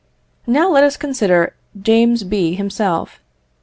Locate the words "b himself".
2.23-3.19